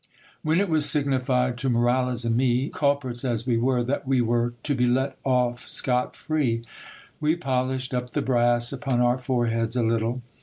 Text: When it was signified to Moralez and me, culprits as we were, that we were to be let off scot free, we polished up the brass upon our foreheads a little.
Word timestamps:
When 0.41 0.59
it 0.59 0.67
was 0.67 0.89
signified 0.89 1.59
to 1.59 1.69
Moralez 1.69 2.25
and 2.25 2.35
me, 2.35 2.69
culprits 2.69 3.23
as 3.23 3.45
we 3.45 3.59
were, 3.59 3.83
that 3.83 4.07
we 4.07 4.19
were 4.19 4.55
to 4.63 4.73
be 4.73 4.87
let 4.87 5.15
off 5.23 5.67
scot 5.67 6.15
free, 6.15 6.63
we 7.19 7.35
polished 7.35 7.93
up 7.93 8.13
the 8.13 8.23
brass 8.23 8.73
upon 8.73 8.99
our 8.99 9.19
foreheads 9.19 9.75
a 9.75 9.83
little. 9.83 10.23